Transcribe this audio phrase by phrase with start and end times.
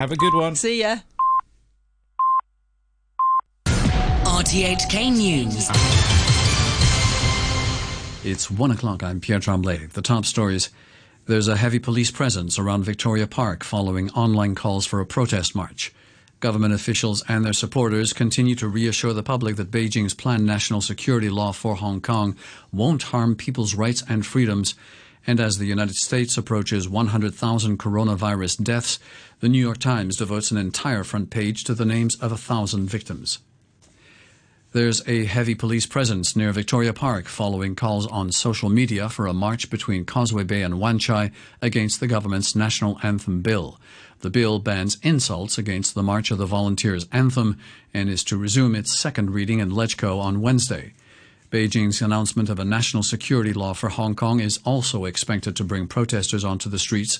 [0.00, 0.56] Have a good one.
[0.56, 0.96] See ya.
[3.66, 5.68] RTHK News.
[8.24, 9.02] It's one o'clock.
[9.02, 9.88] I'm Pierre Tremblay.
[9.92, 10.70] The top stories.
[11.26, 15.92] There's a heavy police presence around Victoria Park following online calls for a protest march.
[16.40, 21.28] Government officials and their supporters continue to reassure the public that Beijing's planned national security
[21.28, 22.38] law for Hong Kong
[22.72, 24.74] won't harm people's rights and freedoms.
[25.26, 28.98] And as the United States approaches 100,000 coronavirus deaths,
[29.40, 32.88] the New York Times devotes an entire front page to the names of a thousand
[32.88, 33.38] victims.
[34.72, 39.32] There's a heavy police presence near Victoria Park following calls on social media for a
[39.32, 43.80] march between Causeway Bay and Wan Chai against the government's national anthem bill.
[44.20, 47.58] The bill bans insults against the March of the Volunteers anthem
[47.92, 50.92] and is to resume its second reading in LegCo on Wednesday.
[51.50, 55.88] Beijing's announcement of a national security law for Hong Kong is also expected to bring
[55.88, 57.18] protesters onto the streets.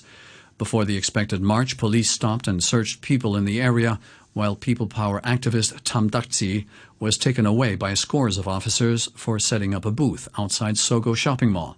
[0.57, 3.99] Before the expected march, police stopped and searched people in the area,
[4.31, 6.65] while People Power activist Tam Tak-chi
[6.97, 11.51] was taken away by scores of officers for setting up a booth outside Sogo shopping
[11.51, 11.75] mall.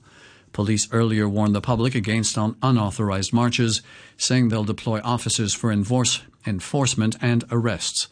[0.51, 3.81] Police earlier warned the public against unauthorized marches,
[4.15, 8.09] saying they'll deploy officers for enforce, enforcement and arrests.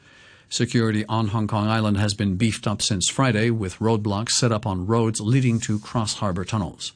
[0.51, 4.65] Security on Hong Kong Island has been beefed up since Friday, with roadblocks set up
[4.65, 6.91] on roads leading to cross harbor tunnels.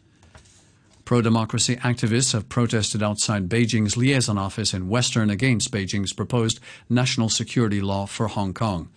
[1.05, 7.29] Pro democracy activists have protested outside Beijing's liaison office in Western against Beijing's proposed national
[7.29, 8.89] security law for Hong Kong.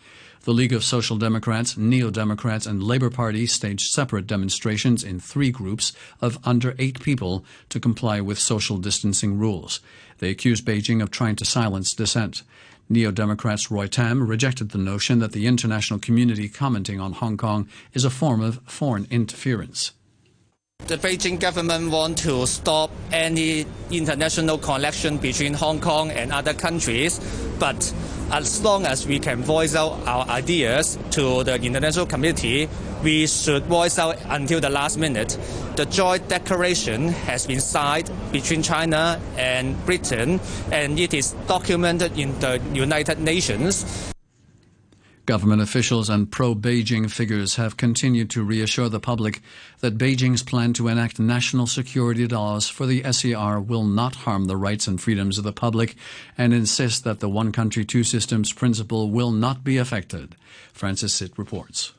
[0.43, 5.53] The League of Social Democrats, Neo Democrats, and Labour Party staged separate demonstrations in three
[5.53, 9.79] groups of under eight people to comply with social distancing rules.
[10.19, 12.43] They accused Beijing of trying to silence dissent.
[12.89, 17.69] Neo Democrats Roy Tam rejected the notion that the international community commenting on Hong Kong
[17.93, 19.93] is a form of foreign interference.
[20.87, 27.21] The Beijing government want to stop any international connection between Hong Kong and other countries,
[27.59, 27.93] but
[28.31, 32.69] as long as we can voice out our ideas to the international community,
[33.03, 35.39] we should voice out until the last minute.
[35.77, 40.41] The joint declaration has been signed between China and Britain,
[40.73, 44.13] and it is documented in the United Nations.
[45.29, 49.43] Government officials and pro Beijing figures have continued to reassure the public
[49.81, 54.57] that Beijing's plan to enact national security laws for the SAR will not harm the
[54.57, 55.97] rights and freedoms of the public
[56.39, 60.35] and insist that the one country, two systems principle will not be affected.
[60.73, 61.93] Francis Sitt reports.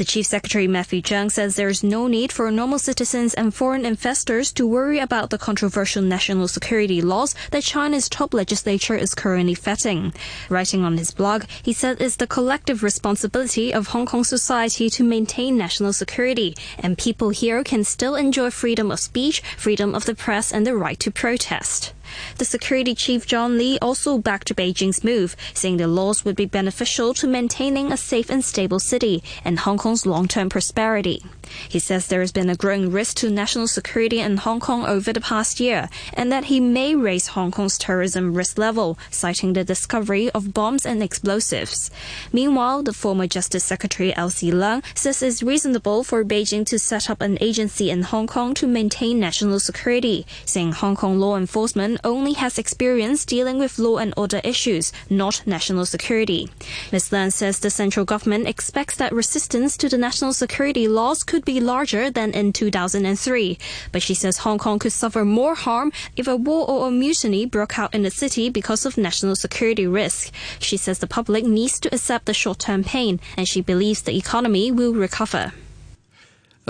[0.00, 3.84] The Chief Secretary Matthew Cheung says there is no need for normal citizens and foreign
[3.84, 9.54] investors to worry about the controversial national security laws that China's top legislature is currently
[9.54, 10.14] vetting.
[10.48, 15.04] Writing on his blog, he said it's the collective responsibility of Hong Kong society to
[15.04, 20.14] maintain national security, and people here can still enjoy freedom of speech, freedom of the
[20.14, 21.92] press, and the right to protest.
[22.38, 27.14] The security chief John Lee also backed Beijing's move, saying the laws would be beneficial
[27.14, 31.22] to maintaining a safe and stable city and Hong Kong's long-term prosperity.
[31.68, 35.12] He says there has been a growing risk to national security in Hong Kong over
[35.12, 39.64] the past year, and that he may raise Hong Kong's terrorism risk level, citing the
[39.64, 41.90] discovery of bombs and explosives.
[42.32, 47.20] Meanwhile, the former Justice Secretary Elsie Leung says it's reasonable for Beijing to set up
[47.20, 52.34] an agency in Hong Kong to maintain national security, saying Hong Kong law enforcement only
[52.34, 56.48] has experience dealing with law and order issues, not national security.
[56.92, 57.10] Ms.
[57.10, 61.60] Leung says the central government expects that resistance to the national security laws could be
[61.60, 63.58] larger than in 2003,
[63.92, 67.46] but she says Hong Kong could suffer more harm if a war or a mutiny
[67.46, 70.32] broke out in the city because of national security risk.
[70.58, 74.70] She says the public needs to accept the short-term pain, and she believes the economy
[74.70, 75.52] will recover.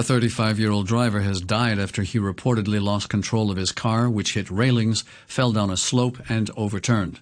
[0.01, 4.09] A 35 year old driver has died after he reportedly lost control of his car,
[4.09, 7.21] which hit railings, fell down a slope, and overturned.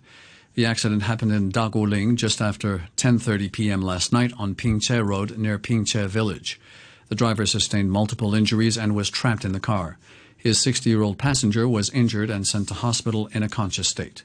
[0.54, 3.82] The accident happened in Ta Kwu Ling just after 10:30 p.m.
[3.82, 6.60] last night on Ping Che Road near Ping Che Village.
[7.08, 9.98] The driver sustained multiple injuries and was trapped in the car.
[10.36, 14.22] His 60-year-old passenger was injured and sent to hospital in a conscious state.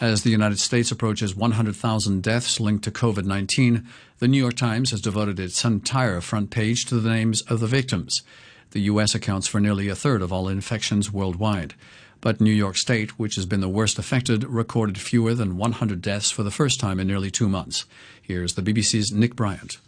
[0.00, 3.84] As the United States approaches 100,000 deaths linked to COVID-19,
[4.20, 7.66] the New York Times has devoted its entire front page to the names of the
[7.66, 8.22] victims.
[8.70, 9.16] The U.S.
[9.16, 11.74] accounts for nearly a third of all infections worldwide.
[12.20, 16.30] But New York State, which has been the worst affected, recorded fewer than 100 deaths
[16.30, 17.84] for the first time in nearly two months.
[18.22, 19.78] Here's the BBC's Nick Bryant.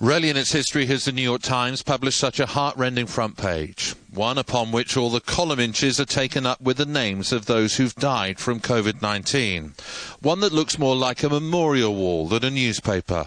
[0.00, 3.96] Rarely in its history has the New York Times published such a heart-rending front page,
[4.14, 7.76] one upon which all the column inches are taken up with the names of those
[7.76, 9.72] who've died from COVID-19.
[10.22, 13.26] One that looks more like a memorial wall than a newspaper.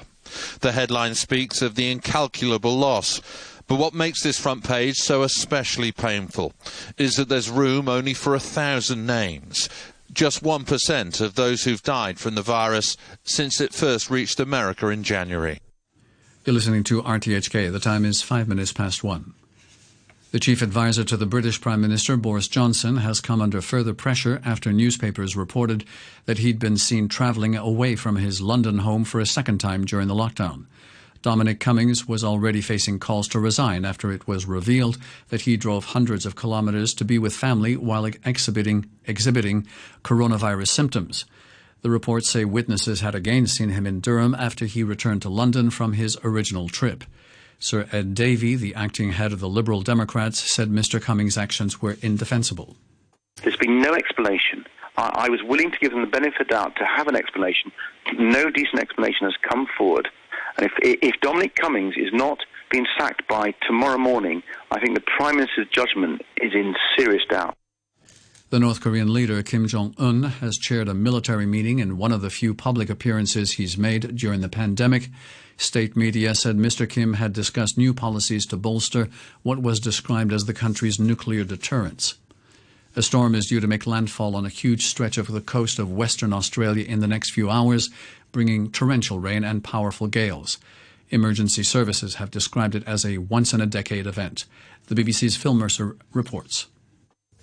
[0.61, 3.21] The headline speaks of the incalculable loss.
[3.67, 6.53] But what makes this front page so especially painful
[6.97, 9.67] is that there's room only for a thousand names.
[10.13, 15.03] just 1% of those who've died from the virus since it first reached America in
[15.03, 15.59] January.
[16.43, 17.71] You're listening to RTHK.
[17.71, 19.35] The time is five minutes past one.
[20.31, 24.41] The chief advisor to the British Prime Minister, Boris Johnson, has come under further pressure
[24.43, 25.85] after newspapers reported
[26.25, 30.07] that he'd been seen travelling away from his London home for a second time during
[30.07, 30.65] the lockdown.
[31.21, 34.97] Dominic Cummings was already facing calls to resign after it was revealed
[35.29, 39.67] that he drove hundreds of kilometres to be with family while exhibiting, exhibiting
[40.03, 41.25] coronavirus symptoms.
[41.81, 45.71] The reports say witnesses had again seen him in Durham after he returned to London
[45.71, 47.03] from his original trip.
[47.57, 51.01] Sir Ed Davey, the acting head of the Liberal Democrats, said Mr.
[51.01, 52.75] Cummings' actions were indefensible.
[53.43, 54.65] There's been no explanation.
[54.97, 57.15] I, I was willing to give them the benefit of the doubt to have an
[57.15, 57.71] explanation.
[58.17, 60.07] No decent explanation has come forward.
[60.57, 62.39] And if, if Dominic Cummings is not
[62.69, 67.55] being sacked by tomorrow morning, I think the Prime Minister's judgment is in serious doubt.
[68.51, 72.19] The North Korean leader Kim Jong un has chaired a military meeting in one of
[72.19, 75.07] the few public appearances he's made during the pandemic.
[75.55, 76.87] State media said Mr.
[76.87, 79.07] Kim had discussed new policies to bolster
[79.41, 82.15] what was described as the country's nuclear deterrence.
[82.93, 85.89] A storm is due to make landfall on a huge stretch of the coast of
[85.89, 87.89] Western Australia in the next few hours,
[88.33, 90.57] bringing torrential rain and powerful gales.
[91.09, 94.43] Emergency services have described it as a once in a decade event.
[94.87, 96.67] The BBC's Phil Mercer reports.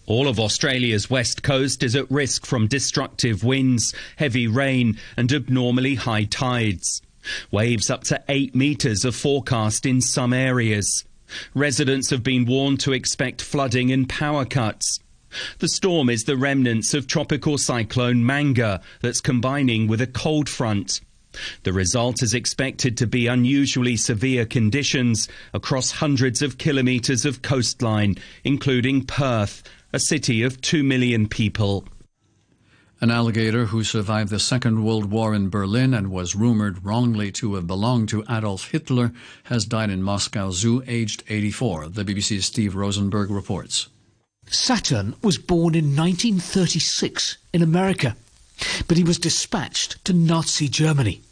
[0.08, 5.96] All of Australia's west coast is at risk from destructive winds, heavy rain, and abnormally
[5.96, 7.02] high tides.
[7.50, 11.04] Waves up to 8 metres are forecast in some areas.
[11.52, 14.98] Residents have been warned to expect flooding and power cuts.
[15.58, 21.02] The storm is the remnants of tropical cyclone Mangga that's combining with a cold front.
[21.64, 28.16] The result is expected to be unusually severe conditions across hundreds of kilometres of coastline,
[28.44, 29.62] including Perth,
[29.92, 31.84] a city of 2 million people.
[33.00, 37.54] An alligator who survived the Second World War in Berlin and was rumored wrongly to
[37.54, 39.12] have belonged to Adolf Hitler
[39.44, 41.88] has died in Moscow Zoo, aged 84.
[41.88, 43.88] The BBC's Steve Rosenberg reports.
[44.50, 48.16] Saturn was born in 1936 in America,
[48.88, 51.22] but he was dispatched to Nazi Germany.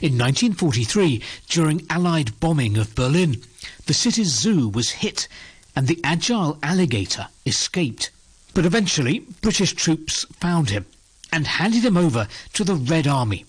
[0.00, 3.42] In 1943, during Allied bombing of Berlin,
[3.86, 5.28] the city's zoo was hit
[5.74, 8.10] and the agile alligator escaped.
[8.54, 10.86] But eventually, British troops found him
[11.32, 13.46] and handed him over to the Red Army.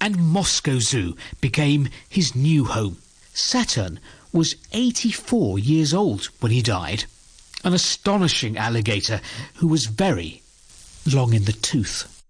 [0.00, 2.96] And Moscow Zoo became his new home.
[3.32, 4.00] Saturn
[4.32, 7.04] was 84 years old when he died.
[7.62, 9.20] An astonishing alligator
[9.56, 10.42] who was very
[11.06, 12.22] long in the tooth.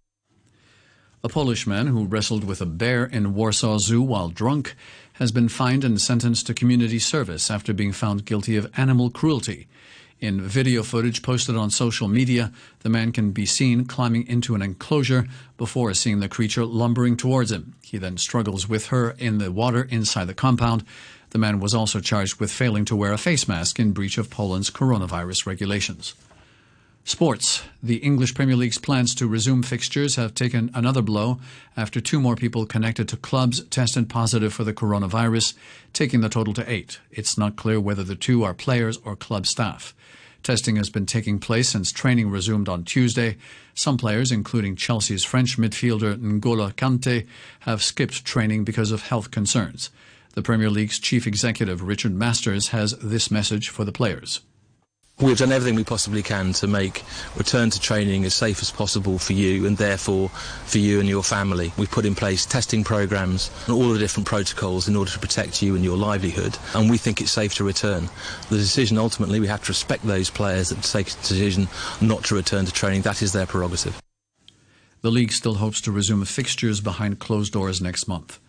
[1.23, 4.75] A Polish man who wrestled with a bear in Warsaw Zoo while drunk
[5.21, 9.69] has been fined and sentenced to community service after being found guilty of animal cruelty.
[10.19, 14.63] In video footage posted on social media, the man can be seen climbing into an
[14.63, 15.27] enclosure
[15.59, 17.75] before seeing the creature lumbering towards him.
[17.83, 20.85] He then struggles with her in the water inside the compound.
[21.31, 24.31] The man was also charged with failing to wear a face mask in breach of
[24.31, 26.15] Poland's coronavirus regulations.
[27.11, 27.65] Sports.
[27.83, 31.41] The English Premier League's plans to resume fixtures have taken another blow
[31.77, 35.55] after two more people connected to clubs tested positive for the coronavirus,
[35.93, 37.01] taking the total to eight.
[37.11, 39.93] It's not clear whether the two are players or club staff.
[40.45, 43.39] Testing has been taking place since training resumed on Tuesday.
[43.75, 47.27] Some players, including Chelsea's French midfielder N'Golo Kante,
[47.61, 49.91] have skipped training because of health concerns.
[50.35, 54.43] The Premier League's chief executive, Richard Masters, has this message for the players.
[55.21, 57.05] We've done everything we possibly can to make
[57.37, 61.23] return to training as safe as possible for you and therefore for you and your
[61.23, 61.75] family.
[61.77, 65.61] We've put in place testing programs and all the different protocols in order to protect
[65.61, 68.09] you and your livelihood and we think it's safe to return.
[68.49, 71.69] The decision ultimately, we have to respect those players that take a decision
[72.01, 73.03] not to return to training.
[73.03, 74.01] That is their prerogative.
[75.03, 78.41] The league still hopes to resume fixtures behind closed doors next month.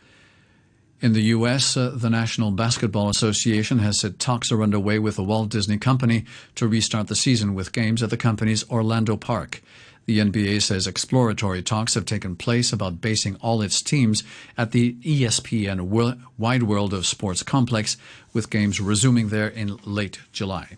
[1.02, 5.24] In the U.S., uh, the National Basketball Association has said talks are underway with the
[5.24, 9.64] Walt Disney Company to restart the season with games at the company's Orlando Park.
[10.06, 14.24] The NBA says exploratory talks have taken place about basing all its teams
[14.56, 17.98] at the ESPN Wide World of Sports complex,
[18.32, 20.78] with games resuming there in late July.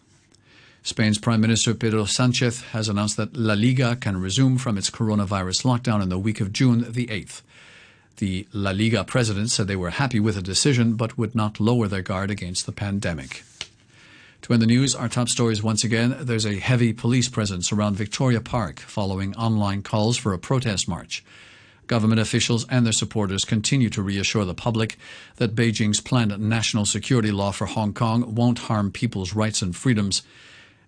[0.84, 5.66] Spain's Prime Minister Pedro Sanchez has announced that La Liga can resume from its coronavirus
[5.66, 7.42] lockdown in the week of June the 8th.
[8.18, 11.88] The La Liga president said they were happy with the decision but would not lower
[11.88, 13.44] their guard against the pandemic.
[14.44, 16.18] To end the news, our top stories once again.
[16.20, 21.24] There's a heavy police presence around Victoria Park following online calls for a protest march.
[21.88, 24.98] Government officials and their supporters continue to reassure the public
[25.38, 30.24] that Beijing's planned national security law for Hong Kong won't harm people's rights and freedoms.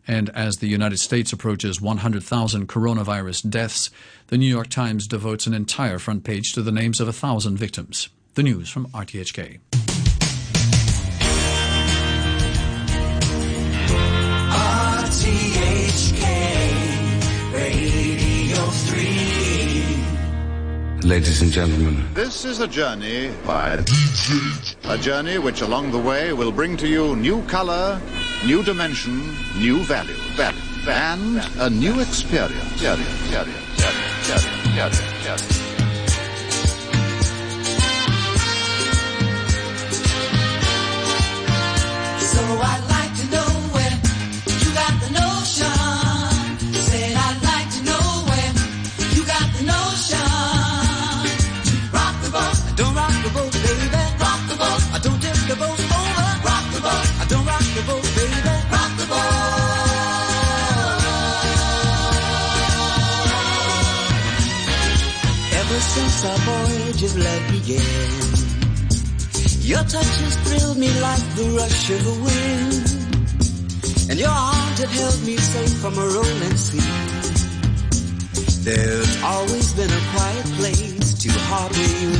[0.07, 3.89] And as the United States approaches 100,000 coronavirus deaths,
[4.27, 7.57] the New York Times devotes an entire front page to the names of a thousand
[7.57, 8.09] victims.
[8.35, 9.59] The news from RTHK.
[21.05, 24.75] Ladies and gentlemen, This is a journey by DJ.
[24.89, 28.01] A journey which along the way will bring to you new color,
[28.43, 29.21] new dimension,
[29.57, 32.81] new value, value, and a new experience.
[65.95, 68.35] Since our voyage's love began.
[69.71, 72.85] Your touch has thrilled me like the rush of the wind.
[74.09, 76.91] And your arms have held me safe from a rolling sea.
[78.67, 82.14] There's always been a quiet place to heart with you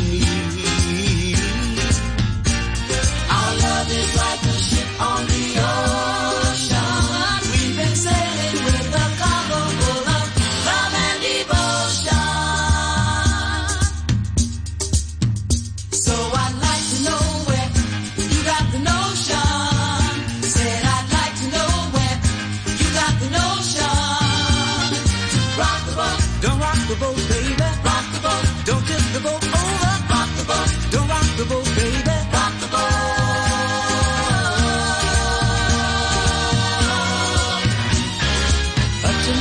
[27.06, 29.94] Rock the boat, don't tip the boat over.
[30.10, 32.18] Rock the boat, don't rock the boat, baby.
[32.34, 32.82] Rock the boat.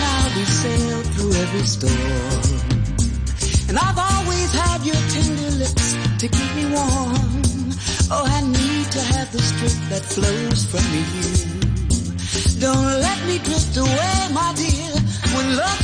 [0.04, 2.42] Now we sailed through every storm.
[3.68, 7.72] And I've always had your tender lips to keep me warm.
[8.10, 11.00] Oh, I need to have the strength that flows from you.
[12.60, 14.92] Don't let me drift away, my dear,
[15.34, 15.83] when love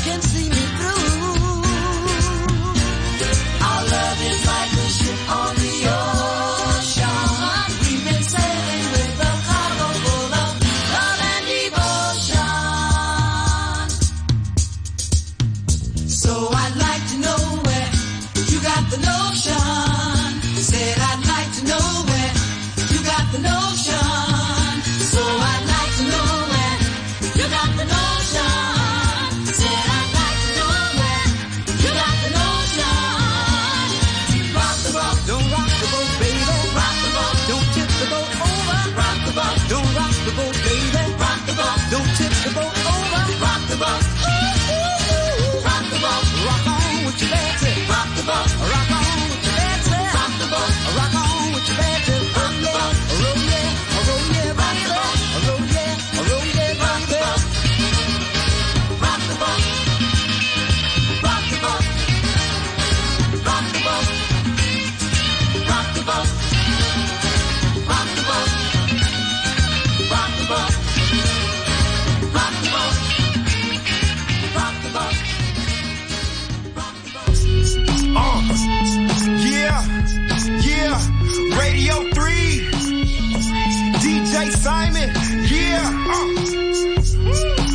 [84.41, 85.11] DJ Simon,
[85.53, 86.25] yeah, uh,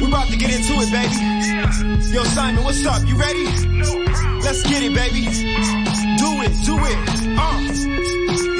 [0.02, 2.12] we about to get into it, baby.
[2.12, 3.08] Yo, Simon, what's up?
[3.08, 3.46] You ready?
[4.42, 5.26] Let's get it, baby.
[6.18, 8.06] Do it, do it, uh.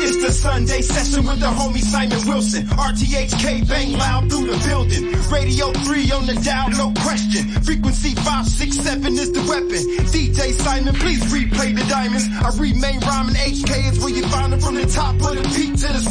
[0.06, 2.68] It's the Sunday session with the homie Simon Wilson.
[2.68, 5.10] RTHK bang loud through the building.
[5.34, 7.50] Radio 3 on the dial, no question.
[7.66, 9.82] Frequency 567 is the weapon.
[10.14, 12.30] DJ Simon, please replay the diamonds.
[12.38, 13.34] I remain rhyming.
[13.34, 16.06] HK is where you find them from the top of the peak to the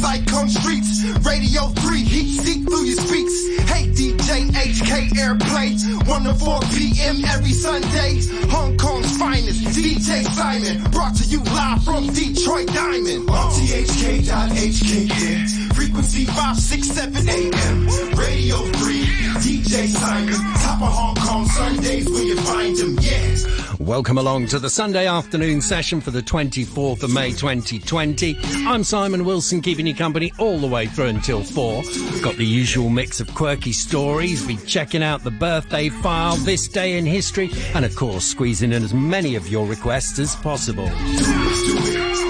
[6.25, 7.23] to 4 p.m.
[7.25, 8.19] every Sunday.
[8.49, 9.61] Hong Kong's finest.
[9.77, 10.81] DJ Simon.
[10.91, 13.27] Brought to you live from Detroit Diamond.
[13.27, 15.73] RTHK.HK, yeah.
[15.73, 17.85] Frequency 567 AM.
[18.17, 19.05] Radio 3.
[19.45, 20.33] DJ Simon.
[20.61, 23.35] Top of Hong Kong Sundays where you find him, yeah.
[23.79, 28.37] Welcome along to the Sunday afternoon session for the 24th of May 2020.
[28.65, 31.81] I'm Simon Wilson, keeping you company all the way through until 4.
[31.81, 36.69] We've got the usual mix of quirky stories, be checking out the birthday file, this
[36.69, 40.87] day in history, and of course squeezing in as many of your requests as possible.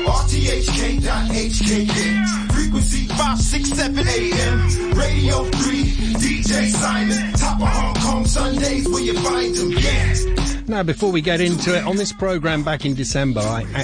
[0.06, 2.48] RTHK.HK, yeah.
[2.48, 4.94] frequency 567 AM.
[4.98, 5.84] Radio 3,
[6.16, 7.34] DJ Simon.
[7.34, 9.72] Top of Hong Kong Sundays where you find him.
[9.72, 10.45] Yeah.
[10.68, 13.66] Now, before we get into it, on this programme back in December, I